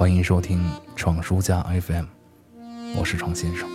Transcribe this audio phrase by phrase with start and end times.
[0.00, 0.64] 欢迎收听
[0.96, 2.06] 闯书家 FM，
[2.96, 3.68] 我是闯先生。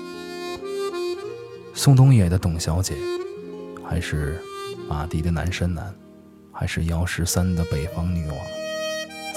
[1.76, 2.96] 宋冬野的董小姐，
[3.88, 4.42] 还是
[4.90, 5.94] 马迪的南山南，
[6.52, 8.36] 还是姚十三的北方女王？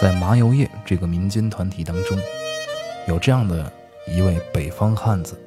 [0.00, 2.18] 在麻油叶这个民间团体当中，
[3.06, 3.70] 有这样的
[4.06, 5.38] 一位北方汉子，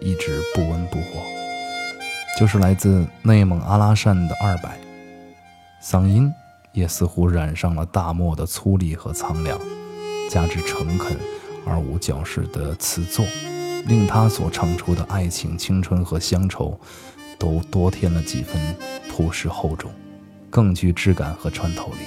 [0.00, 1.22] 一直不温不火，
[2.40, 4.76] 就是来自内蒙阿拉善的二百，
[5.80, 6.28] 嗓音。
[6.72, 9.58] 也似乎染上了大漠的粗粝和苍凉，
[10.28, 11.16] 加之诚恳
[11.64, 13.24] 而无矫饰的词作，
[13.86, 16.78] 令他所唱出的爱情、青春和乡愁，
[17.38, 18.60] 都多添了几分
[19.10, 19.90] 朴实厚重，
[20.50, 21.98] 更具质感和穿透力。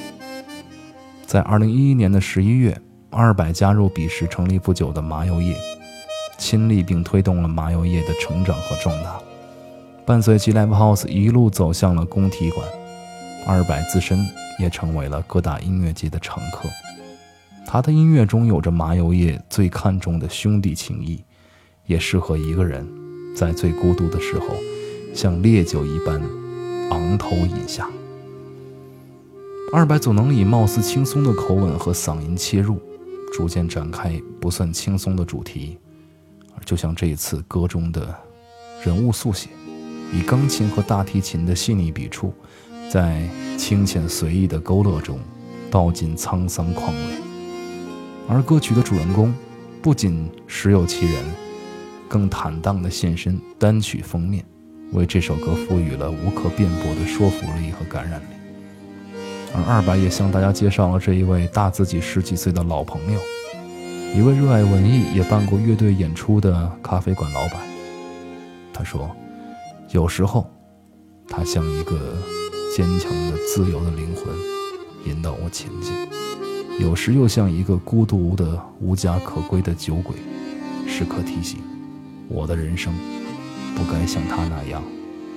[1.25, 2.79] 在二零一一年的十一月，
[3.09, 5.55] 二百加入彼时成立不久的麻油叶，
[6.37, 9.19] 亲历并推动了麻油叶的成长和壮大，
[10.05, 12.67] 伴随其 Live House 一路走向了工体馆，
[13.47, 14.25] 二百自身。
[14.59, 16.69] 也成为了各大音乐节的常客。
[17.71, 21.23] 他的音乐中有着麻油叶最看重的兄弟情谊，
[21.85, 22.85] 也适合一个人
[23.33, 24.47] 在最孤独的时候，
[25.15, 26.21] 像烈酒一般
[26.89, 27.89] 昂头饮下。
[29.71, 32.77] 二百总能以貌似轻松的口吻和嗓音切入，
[33.31, 35.77] 逐渐展开不算轻松的主题，
[36.65, 38.13] 就像这一次歌中的
[38.83, 39.47] 人物速写，
[40.11, 42.33] 以钢琴和大提琴的细腻笔触。
[42.91, 43.25] 在
[43.57, 45.17] 清浅随意的勾勒中，
[45.71, 47.20] 道尽沧桑旷伟。
[48.31, 49.33] 而歌曲的主人公，
[49.81, 51.25] 不仅实有其人，
[52.07, 54.41] 更坦荡地现身单曲封面，
[54.93, 58.25] 为这首歌赋予了无可辩驳的说服力和感染力。
[59.53, 63.19] 而二白也向大家介绍了这一位大自己十几岁的老朋友，
[64.15, 67.57] 一位热爱文艺、也办过乐队演出的咖啡馆老板。
[68.71, 69.13] 他说
[69.91, 70.49] ：“有时候，
[71.27, 71.99] 他像一个……”
[72.73, 74.33] 坚强的、自由的灵魂
[75.05, 75.91] 引导我前进，
[76.79, 80.15] 有时又像一个孤独的、无家可归的酒鬼，
[80.87, 81.59] 时刻提醒
[82.27, 82.93] 我的人生
[83.75, 84.83] 不该像他那样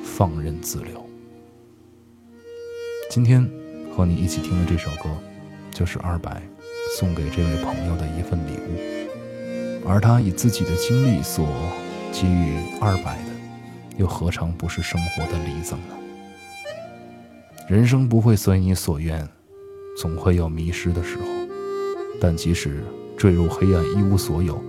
[0.03, 1.05] 放任自流。
[3.11, 3.49] 今天
[3.95, 5.11] 和你一起听的这首歌，
[5.71, 6.43] 就是二百
[6.99, 11.47] 送给这位朋友的一份礼物，而他以自己的经历所
[12.11, 13.31] 给予二百的，
[13.99, 15.95] 又何尝不是生活的礼赠呢？
[17.69, 19.29] 人生不会随你所愿，
[19.97, 21.25] 总会有迷失的时候。
[22.21, 22.83] 但即使
[23.17, 24.63] 坠入黑暗一无所有，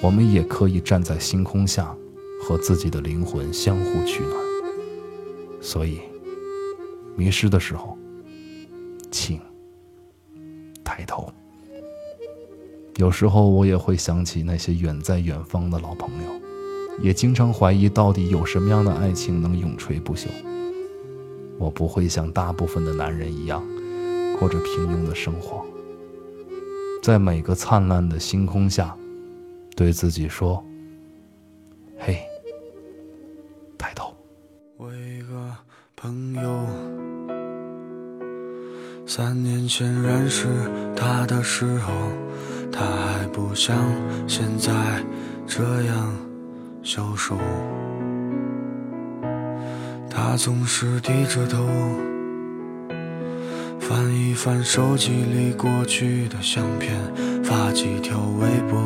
[0.00, 1.96] 我们也可以站在星空下，
[2.42, 4.36] 和自己的灵魂相互取暖。
[5.60, 6.00] 所以，
[7.16, 7.96] 迷失的时候，
[9.10, 9.40] 请
[10.82, 11.32] 抬头。
[12.96, 16.28] 有时候我也会想起那些远在远方的老朋友，
[17.00, 20.26] 也经常怀疑，到底有什么样的爱情能永垂不朽。
[21.58, 23.64] 我不会像大部分的男人一样，
[24.42, 25.64] 过着平庸的生活。
[27.00, 28.92] 在每个灿烂的星空下，
[29.76, 30.60] 对自己说
[31.96, 32.18] ：“嘿，
[33.78, 34.12] 抬头。”
[34.76, 35.56] 我一个
[35.94, 36.66] 朋友，
[39.06, 40.48] 三年前认识
[40.96, 41.92] 他的时候，
[42.72, 43.76] 他还不像
[44.26, 44.72] 现在
[45.46, 46.12] 这样
[46.82, 47.38] 消瘦。
[50.10, 51.64] 他总是低着头，
[53.82, 56.94] 翻一翻手机里过去的相片，
[57.42, 58.80] 发几条微博，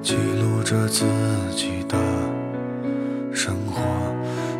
[0.00, 1.04] 记录着自
[1.50, 1.98] 己的
[3.32, 3.82] 生活。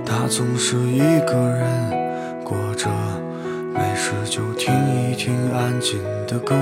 [0.04, 2.90] 他总是一个人过着，
[3.72, 6.56] 没事就听一听安静的歌，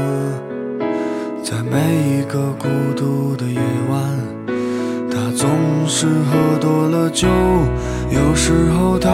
[1.43, 3.59] 在每一个孤独的夜
[3.91, 4.01] 晚。
[5.11, 5.49] 他总
[5.87, 7.27] 是喝多了酒，
[8.11, 9.11] 有时候他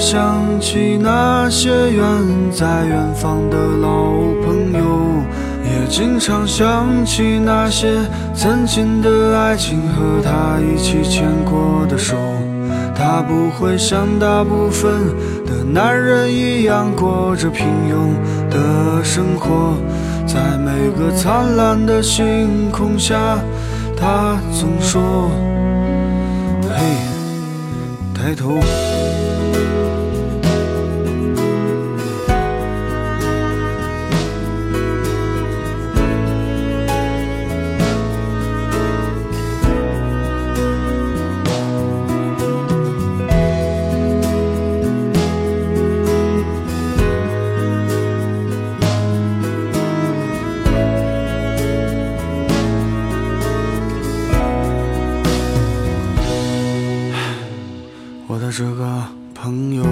[0.00, 2.02] 想起那些远
[2.50, 4.10] 在远方的老
[4.42, 5.22] 朋友，
[5.62, 7.86] 也经常想起那些
[8.34, 12.16] 曾经的爱情和他一起牵过的手。
[12.94, 14.90] 他不会像大部分
[15.44, 18.14] 的男人一样过着平庸
[18.50, 19.74] 的生活，
[20.26, 23.38] 在每个灿烂的星空下。
[23.94, 25.30] 他总说
[26.74, 26.84] ：“嘿，
[28.14, 28.58] 抬头。”
[58.32, 59.02] 我的这个
[59.34, 59.82] 朋友，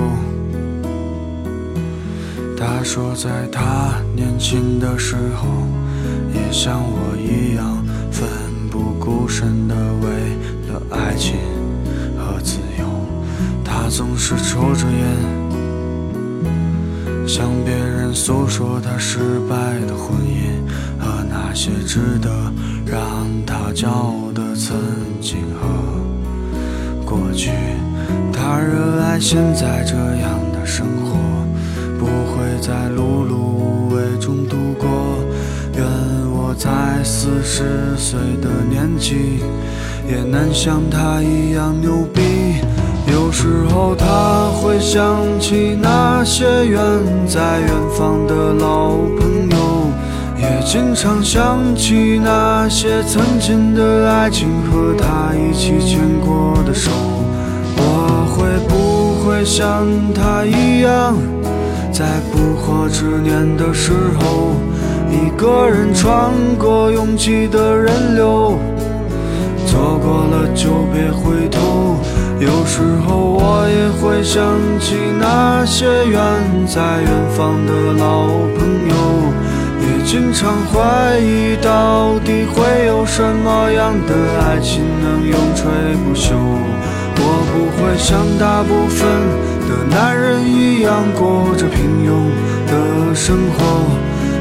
[2.57, 5.49] 他说在他年轻的时候，
[6.33, 8.29] 也像我一样奋
[8.71, 10.09] 不顾身的为
[10.69, 11.35] 了爱情
[12.17, 12.87] 和自由。
[13.65, 15.03] 他总是抽着烟，
[17.27, 19.19] 向别人诉说他失
[19.49, 20.63] 败的婚姻
[20.97, 22.31] 和那些值得
[22.87, 24.79] 让他骄傲的曾
[25.21, 25.67] 经和
[27.05, 27.51] 过去。
[28.49, 31.19] 他热爱现在这样的生活。
[31.99, 34.89] 不会在碌碌无为中度过。
[35.77, 35.85] 愿
[36.33, 39.41] 我在四十岁的年纪，
[40.09, 42.23] 也能像他一样牛逼。
[43.13, 46.81] 有时候他会想起那些远
[47.27, 49.91] 在远方的老朋友，
[50.39, 56.91] 也经常想起那些曾经的爱情和他一起牵过的手。
[59.39, 61.17] 会像他一样？
[61.93, 64.57] 在不惑之年的时候，
[65.13, 68.59] 一个人穿过拥挤的人流，
[69.65, 72.01] 错过了就别回头。
[72.41, 74.43] 有时候我也会想
[74.81, 76.21] 起那些远
[76.67, 78.27] 在远方的老
[78.59, 78.95] 朋友，
[79.83, 85.71] 也经常怀疑到底会有什么样的爱情能永垂
[86.05, 86.68] 不朽。
[87.21, 88.99] 我不会像大部分。
[89.69, 92.11] 的男人一样过着平庸
[92.67, 93.85] 的生活，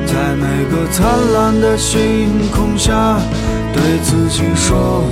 [0.05, 3.19] 在每个灿烂的星空下，
[3.73, 5.03] 对自己说：“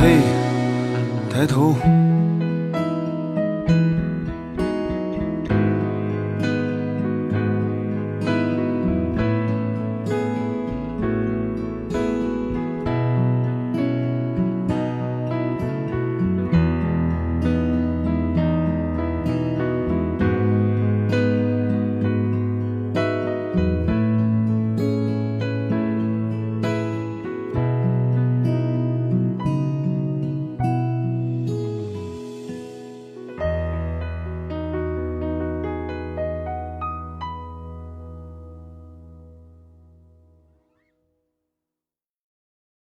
[0.00, 0.18] 嘿，
[1.32, 1.76] 抬头。”